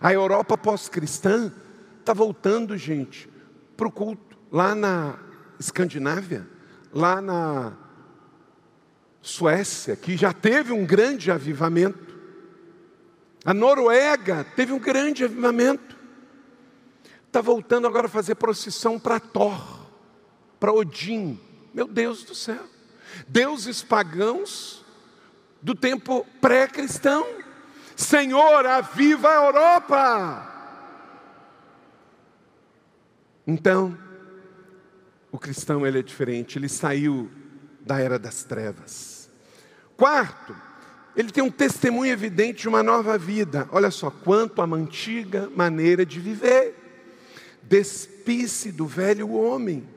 [0.00, 1.52] A Europa pós-cristã
[2.00, 3.28] está voltando, gente,
[3.76, 4.38] para o culto.
[4.50, 5.18] Lá na
[5.60, 6.48] Escandinávia,
[6.90, 7.83] lá na
[9.34, 12.14] Suécia, que já teve um grande avivamento.
[13.44, 15.94] A Noruega teve um grande avivamento
[17.34, 19.88] está voltando agora a fazer procissão para Thor,
[20.60, 21.40] para Odin.
[21.74, 22.64] Meu Deus do céu.
[23.26, 24.84] Deuses pagãos
[25.60, 27.26] do tempo pré-cristão.
[27.96, 30.50] Senhor, aviva a Europa.
[33.44, 33.98] Então,
[35.32, 37.28] o cristão ele é diferente, ele saiu
[37.80, 39.13] da era das trevas.
[39.96, 40.54] Quarto,
[41.16, 43.68] ele tem um testemunho evidente de uma nova vida.
[43.70, 46.74] Olha só, quanto uma antiga maneira de viver.
[47.62, 49.88] Despisse do velho homem,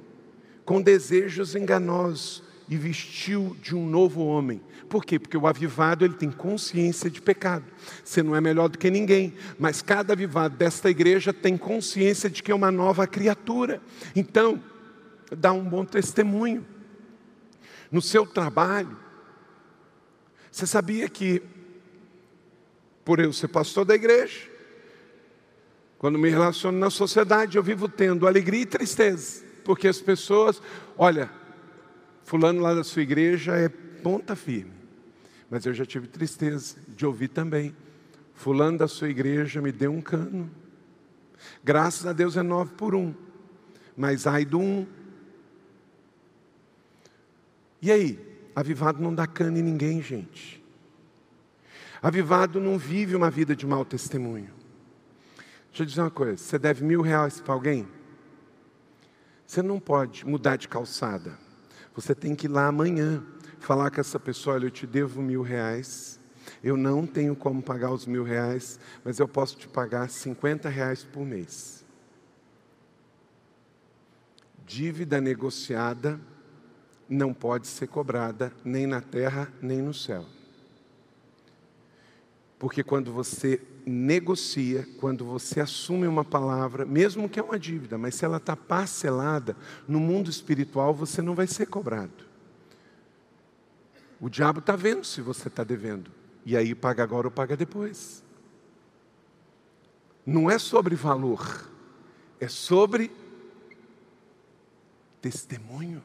[0.63, 4.61] com desejos enganosos, e vestiu de um novo homem.
[4.89, 5.17] Por quê?
[5.19, 7.65] Porque o avivado ele tem consciência de pecado.
[8.03, 12.43] Você não é melhor do que ninguém, mas cada avivado desta igreja tem consciência de
[12.43, 13.81] que é uma nova criatura.
[14.15, 14.61] Então,
[15.35, 16.65] dá um bom testemunho.
[17.91, 18.97] No seu trabalho,
[20.51, 21.41] você sabia que,
[23.03, 24.49] por eu ser pastor da igreja,
[25.97, 30.61] quando me relaciono na sociedade, eu vivo tendo alegria e tristeza, porque as pessoas,
[30.97, 31.29] olha,
[32.23, 34.73] Fulano lá da sua igreja é ponta firme,
[35.49, 37.75] mas eu já tive tristeza de ouvir também.
[38.33, 40.51] Fulano da sua igreja me deu um cano.
[41.63, 43.13] Graças a Deus é nove por um,
[43.95, 44.85] mas ai do um.
[47.81, 48.26] E aí?
[48.57, 50.65] Avivado não dá cano em ninguém, gente.
[52.01, 54.51] Avivado não vive uma vida de mau testemunho.
[55.67, 57.87] Deixa eu dizer uma coisa: você deve mil reais para alguém?
[59.45, 61.37] Você não pode mudar de calçada.
[61.93, 63.23] Você tem que ir lá amanhã
[63.59, 66.19] falar com essa pessoa: olha, eu te devo mil reais,
[66.63, 71.03] eu não tenho como pagar os mil reais, mas eu posso te pagar 50 reais
[71.03, 71.85] por mês.
[74.65, 76.19] Dívida negociada
[77.09, 80.25] não pode ser cobrada nem na terra nem no céu.
[82.59, 88.15] Porque quando você negocia, quando você assume uma palavra, mesmo que é uma dívida, mas
[88.15, 89.55] se ela está parcelada,
[89.87, 92.25] no mundo espiritual você não vai ser cobrado.
[94.19, 96.11] O diabo está vendo se você está devendo.
[96.43, 98.23] E aí paga agora ou paga depois.
[100.25, 101.69] Não é sobre valor,
[102.39, 103.11] é sobre
[105.21, 106.03] testemunho.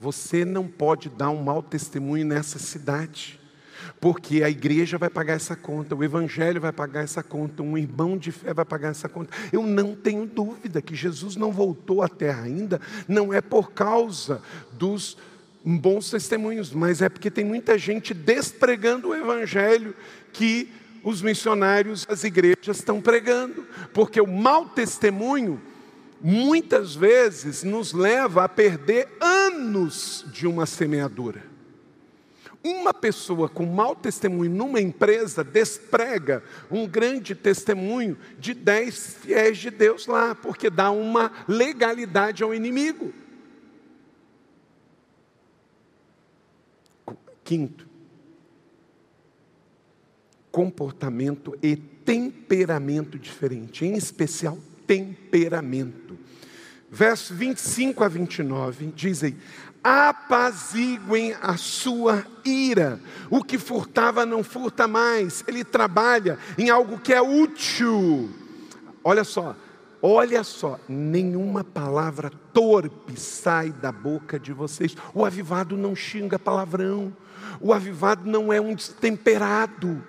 [0.00, 3.38] Você não pode dar um mau testemunho nessa cidade
[4.00, 8.16] porque a igreja vai pagar essa conta, o evangelho vai pagar essa conta, um irmão
[8.16, 9.36] de fé vai pagar essa conta.
[9.52, 14.42] Eu não tenho dúvida que Jesus não voltou à terra ainda, não é por causa
[14.72, 15.16] dos
[15.64, 19.94] bons testemunhos, mas é porque tem muita gente despregando o evangelho
[20.32, 20.72] que
[21.02, 25.60] os missionários, as igrejas estão pregando, porque o mau testemunho
[26.20, 31.42] muitas vezes nos leva a perder anos de uma semeadura.
[32.62, 39.70] Uma pessoa com mau testemunho numa empresa desprega um grande testemunho de dez fiéis de
[39.70, 43.12] Deus lá, porque dá uma legalidade ao inimigo.
[47.44, 47.88] Quinto,
[50.50, 54.58] comportamento e temperamento diferente, em especial
[54.88, 56.18] temperamento.
[56.90, 59.36] Verso 25 a 29 dizem:
[59.84, 62.98] apaziguem a sua ira.
[63.30, 68.30] O que furtava não furta mais, ele trabalha em algo que é útil.
[69.04, 69.54] Olha só,
[70.02, 74.96] olha só, nenhuma palavra torpe sai da boca de vocês.
[75.14, 77.14] O avivado não xinga palavrão,
[77.60, 80.02] o avivado não é um destemperado,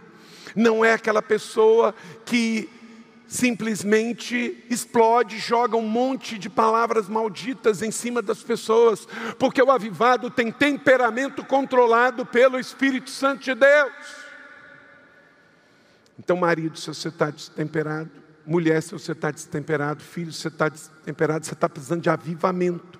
[0.55, 1.93] não é aquela pessoa
[2.25, 2.69] que
[3.29, 9.07] simplesmente explode, joga um monte de palavras malditas em cima das pessoas,
[9.37, 13.93] porque o avivado tem temperamento controlado pelo Espírito Santo de Deus.
[16.17, 18.09] Então, marido, se você está destemperado,
[18.43, 22.99] mulher, se você está destemperado, filho, se você está destemperado, você está precisando de avivamento.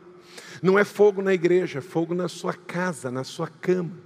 [0.61, 3.97] Não é fogo na igreja, é fogo na sua casa, na sua cama.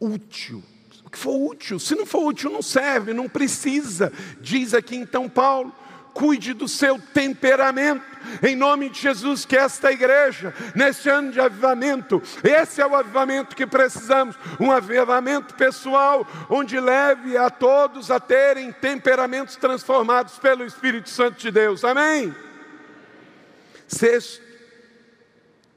[0.00, 0.64] Útil
[1.08, 1.80] o que for útil.
[1.80, 4.12] Se não for útil, não serve, não precisa.
[4.40, 5.74] Diz aqui então Paulo:
[6.12, 8.04] cuide do seu temperamento,
[8.42, 13.56] em nome de Jesus, que esta igreja, neste ano de avivamento, esse é o avivamento
[13.56, 21.08] que precisamos, um avivamento pessoal, onde leve a todos a terem temperamentos transformados pelo Espírito
[21.08, 22.34] Santo de Deus, amém?
[23.86, 24.42] Sexto,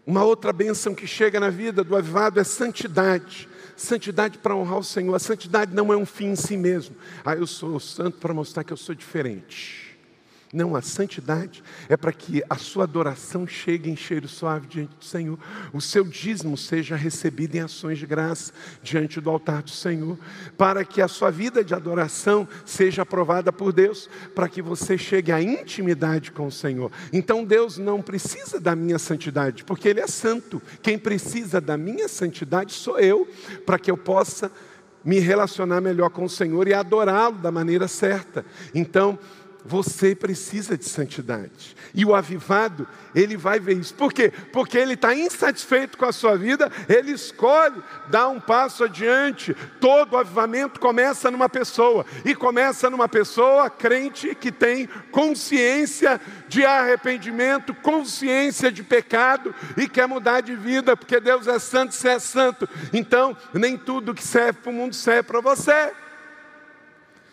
[0.06, 3.48] uma outra bênção que chega na vida do avivado é santidade.
[3.82, 5.16] Santidade para honrar o Senhor.
[5.16, 6.96] A santidade não é um fim em si mesmo.
[7.26, 9.91] Ah, eu sou santo para mostrar que eu sou diferente.
[10.54, 15.06] Não, a santidade é para que a sua adoração chegue em cheiro suave diante do
[15.06, 15.40] Senhor,
[15.72, 18.52] o seu dízimo seja recebido em ações de graça
[18.84, 20.18] diante do altar do Senhor,
[20.58, 25.32] para que a sua vida de adoração seja aprovada por Deus, para que você chegue
[25.32, 26.92] à intimidade com o Senhor.
[27.14, 30.62] Então Deus não precisa da minha santidade, porque Ele é santo.
[30.82, 33.26] Quem precisa da minha santidade sou eu,
[33.66, 34.52] para que eu possa
[35.04, 38.46] me relacionar melhor com o Senhor e adorá-lo da maneira certa.
[38.74, 39.18] Então,
[39.66, 41.76] você precisa de santidade.
[41.94, 43.94] E o avivado, ele vai ver isso.
[43.94, 44.32] Por quê?
[44.52, 49.56] Porque ele está insatisfeito com a sua vida, ele escolhe dar um passo adiante.
[49.80, 52.06] Todo avivamento começa numa pessoa.
[52.26, 60.08] E começa numa pessoa crente que tem consciência de arrependimento, consciência de pecado e quer
[60.08, 62.68] mudar de vida, porque Deus é santo, você é santo.
[62.92, 65.94] Então, nem tudo que serve para o mundo serve para você.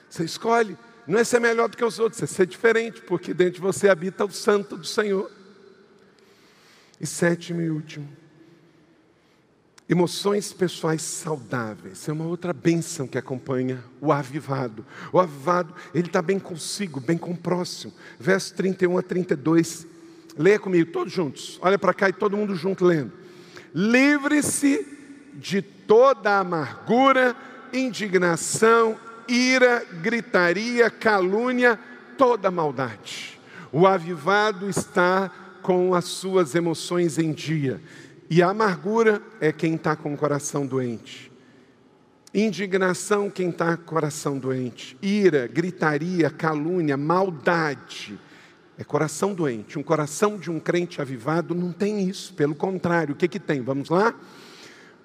[0.08, 0.76] Você escolhe
[1.08, 3.88] não é ser melhor do que os outros, é ser diferente, porque dentro de você
[3.88, 5.30] habita o santo do Senhor.
[7.00, 8.06] E sétimo e último,
[9.88, 12.06] emoções pessoais saudáveis.
[12.06, 14.84] É uma outra bênção que acompanha o avivado.
[15.10, 17.94] O avivado, ele está bem consigo, bem com o próximo.
[18.20, 19.86] Verso 31 a 32.
[20.36, 21.58] Leia comigo, todos juntos.
[21.62, 23.12] Olha para cá e todo mundo junto lendo.
[23.74, 24.86] Livre-se
[25.34, 27.34] de toda amargura,
[27.72, 31.78] indignação ira, gritaria, calúnia,
[32.16, 33.38] toda maldade.
[33.70, 35.30] O avivado está
[35.62, 37.80] com as suas emoções em dia.
[38.30, 41.30] E a amargura é quem está com o coração doente.
[42.32, 44.96] Indignação, quem está com o coração doente.
[45.02, 48.18] Ira, gritaria, calúnia, maldade.
[48.78, 49.78] É coração doente.
[49.78, 52.32] Um coração de um crente avivado não tem isso.
[52.34, 53.60] Pelo contrário, o que, que tem?
[53.60, 54.14] Vamos lá?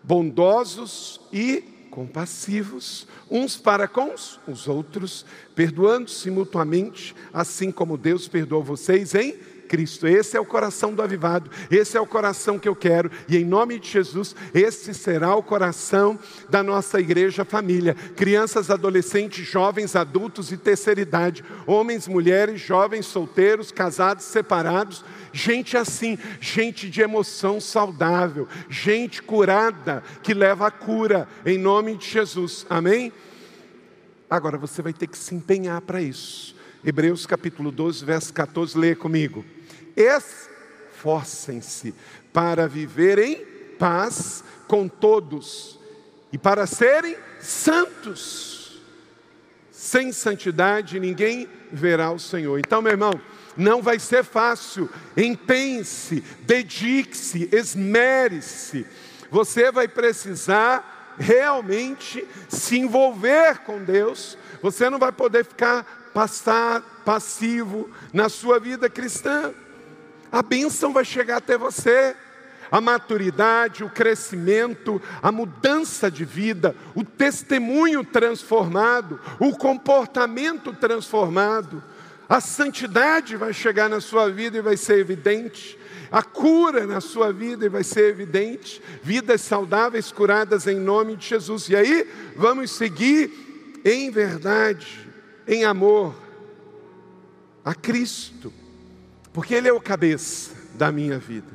[0.03, 4.15] Bondosos e compassivos, uns para com
[4.47, 5.23] os outros,
[5.53, 9.33] perdoando-se mutuamente, assim como Deus perdoou vocês em
[9.67, 10.07] Cristo.
[10.07, 13.45] Esse é o coração do avivado, esse é o coração que eu quero, e em
[13.45, 16.17] nome de Jesus, esse será o coração
[16.49, 17.93] da nossa igreja família.
[18.15, 26.17] Crianças, adolescentes, jovens, adultos e terceira idade, homens, mulheres, jovens, solteiros, casados, separados, gente assim,
[26.39, 33.11] gente de emoção saudável, gente curada, que leva a cura, em nome de Jesus, amém?
[34.29, 36.55] Agora você vai ter que se empenhar para isso.
[36.86, 39.43] Hebreus capítulo 12, verso 14, leia comigo
[39.95, 41.93] esforcem-se
[42.31, 43.45] para viver em
[43.77, 45.79] paz com todos
[46.31, 48.81] e para serem santos.
[49.71, 52.57] Sem santidade ninguém verá o Senhor.
[52.59, 53.13] Então, meu irmão,
[53.55, 54.89] não vai ser fácil.
[55.15, 58.85] Empenhe-se, dedique-se, esmere-se.
[59.29, 64.37] Você vai precisar realmente se envolver com Deus.
[64.61, 69.53] Você não vai poder ficar passar passivo na sua vida cristã
[70.33, 72.15] a bênção vai chegar até você.
[72.71, 81.83] A maturidade, o crescimento, a mudança de vida, o testemunho transformado, o comportamento transformado,
[82.28, 85.78] a santidade vai chegar na sua vida e vai ser evidente,
[86.11, 91.28] a cura na sua vida e vai ser evidente, vidas saudáveis curadas em nome de
[91.28, 91.69] Jesus.
[91.69, 95.09] E aí, vamos seguir em verdade,
[95.47, 96.15] em amor
[97.65, 98.53] a Cristo
[99.34, 101.51] porque Ele é o cabeça da minha vida.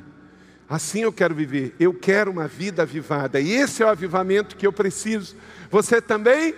[0.67, 4.67] Assim eu quero viver, eu quero uma vida avivada, e esse é o avivamento que
[4.67, 5.35] eu preciso.
[5.71, 6.53] Você também?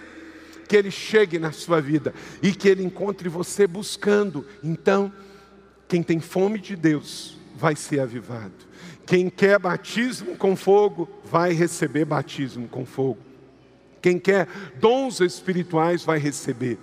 [0.72, 4.45] Que Ele chegue na sua vida e que Ele encontre você buscando.
[4.63, 5.11] Então,
[5.86, 8.53] quem tem fome de Deus vai ser avivado.
[9.05, 13.17] Quem quer batismo com fogo vai receber batismo com fogo.
[14.01, 14.47] Quem quer
[14.80, 16.80] dons espirituais vai receber,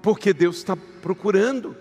[0.00, 1.76] porque Deus está procurando.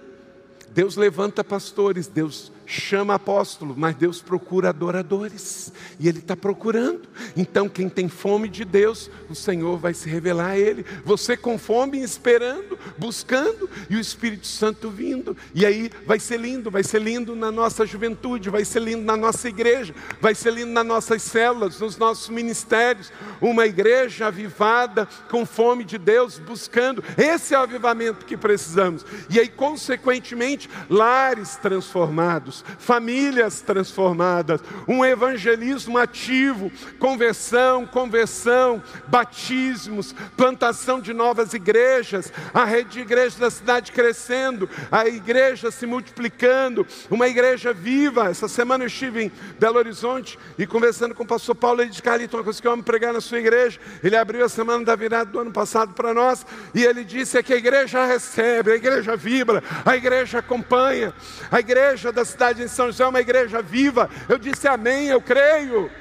[0.73, 7.01] Deus levanta pastores, Deus chama apóstolos, mas Deus procura adoradores, e Ele está procurando.
[7.36, 10.86] Então, quem tem fome de Deus, o Senhor vai se revelar a Ele.
[11.03, 15.36] Você com fome, esperando, buscando, e o Espírito Santo vindo.
[15.53, 19.18] E aí vai ser lindo, vai ser lindo na nossa juventude, vai ser lindo na
[19.18, 23.12] nossa igreja, vai ser lindo nas nossas células, nos nossos ministérios.
[23.39, 27.03] Uma igreja avivada, com fome de Deus, buscando.
[27.18, 29.05] Esse é o avivamento que precisamos.
[29.30, 41.13] E aí, consequentemente, lares transformados famílias transformadas, um evangelismo ativo, conversão, conversão, batismos, plantação de
[41.13, 47.73] novas igrejas, a rede de igrejas da cidade crescendo, a igreja se multiplicando, uma igreja
[47.73, 48.29] viva.
[48.29, 52.35] Essa semana eu estive em Belo Horizonte e conversando com o pastor Paulo, disse, Carlito,
[52.35, 53.79] uma coisa que eu amo pregar na sua igreja.
[54.03, 57.43] Ele abriu a semana da virada do ano passado para nós e ele disse é
[57.43, 61.13] que a igreja recebe, a igreja vibra, a igreja acompanha,
[61.51, 64.09] a igreja da cidade cidade em São é uma igreja viva.
[64.27, 65.91] Eu disse amém, eu creio.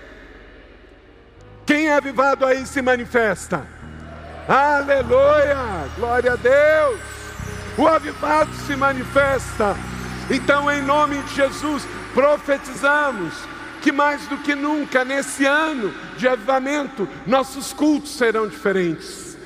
[1.66, 3.66] Quem é avivado aí se manifesta.
[4.48, 5.86] Aleluia!
[5.96, 7.00] Glória a Deus!
[7.76, 9.76] O avivado se manifesta.
[10.30, 13.34] Então, em nome de Jesus, profetizamos
[13.82, 19.36] que mais do que nunca nesse ano de avivamento, nossos cultos serão diferentes.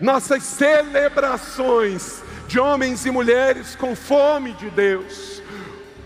[0.00, 5.31] Nossas celebrações de homens e mulheres com fome de Deus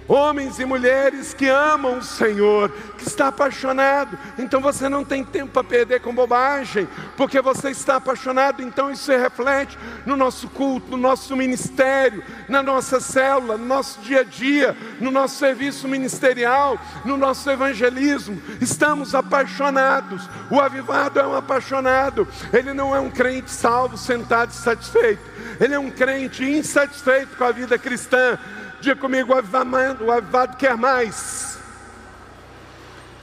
[0.09, 4.17] Homens e mulheres que amam o Senhor, que está apaixonado.
[4.39, 8.63] Então você não tem tempo para perder com bobagem, porque você está apaixonado.
[8.63, 14.01] Então isso se reflete no nosso culto, no nosso ministério, na nossa célula, no nosso
[14.01, 18.41] dia a dia, no nosso serviço ministerial, no nosso evangelismo.
[18.61, 20.29] Estamos apaixonados.
[20.51, 22.29] O avivado é um apaixonado.
[22.53, 25.23] Ele não é um crente salvo, sentado e satisfeito.
[25.61, 28.39] Ele é um crente insatisfeito com a vida cristã
[28.87, 31.59] Diga comigo, o avivado, quer mais.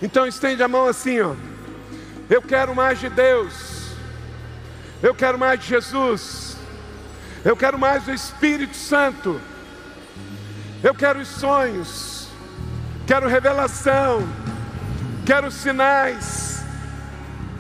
[0.02, 1.36] Então estende a mão assim, ó.
[2.30, 3.94] Eu quero mais de Deus.
[5.02, 6.58] Eu quero mais de Jesus.
[7.46, 9.40] Eu quero mais do Espírito Santo.
[10.84, 12.28] Eu quero os sonhos.
[13.08, 14.28] Quero revelação.
[15.26, 16.62] Quero sinais.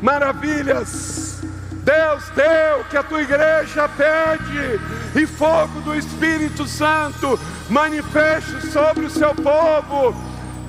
[0.01, 1.41] Maravilhas.
[1.84, 4.80] Deus deu que a tua igreja pede,
[5.16, 7.38] e fogo do Espírito Santo
[7.70, 10.16] manifeste sobre o seu povo,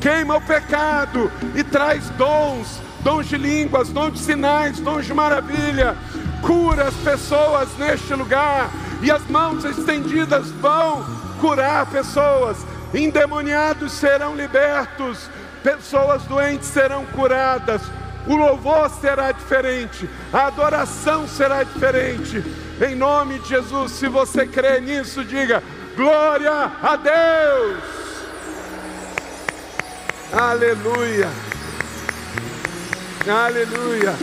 [0.01, 5.97] queima o pecado e traz dons, dons de línguas, dons de sinais, dons de maravilha,
[6.43, 8.69] cura as pessoas neste lugar,
[9.01, 11.05] e as mãos estendidas vão
[11.41, 12.57] curar pessoas,
[12.93, 15.31] endemoniados serão libertos,
[15.63, 17.83] pessoas doentes serão curadas.
[18.27, 22.43] O louvor será diferente, a adoração será diferente.
[22.81, 25.63] Em nome de Jesus, se você crê nisso, diga:
[25.95, 27.85] glória a Deus.
[30.33, 31.29] Aleluia.
[33.29, 34.15] Aleluia.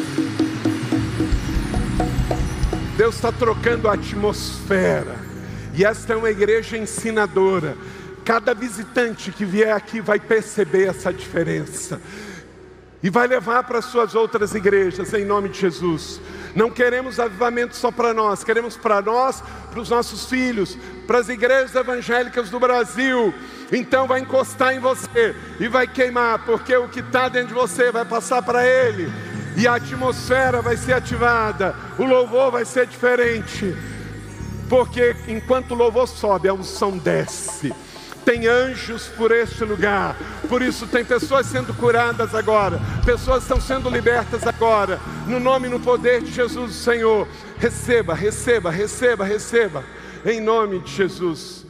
[2.97, 5.15] Deus está trocando a atmosfera.
[5.73, 7.77] E esta é uma igreja ensinadora.
[8.25, 11.99] Cada visitante que vier aqui vai perceber essa diferença
[13.03, 16.21] e vai levar para suas outras igrejas, em nome de Jesus.
[16.55, 20.77] Não queremos avivamento só para nós, queremos para nós, para os nossos filhos,
[21.07, 23.33] para as igrejas evangélicas do Brasil.
[23.71, 27.91] Então vai encostar em você e vai queimar, porque o que está dentro de você
[27.91, 29.11] vai passar para ele,
[29.57, 33.75] e a atmosfera vai ser ativada, o louvor vai ser diferente,
[34.69, 37.73] porque enquanto o louvor sobe, a unção desce
[38.25, 40.15] tem anjos por este lugar.
[40.47, 44.99] Por isso tem pessoas sendo curadas agora, pessoas estão sendo libertas agora.
[45.27, 47.27] No nome e no poder de Jesus, Senhor.
[47.57, 49.83] Receba, receba, receba, receba.
[50.25, 51.60] Em nome de Jesus.